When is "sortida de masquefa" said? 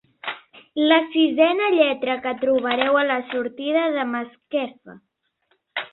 3.35-5.01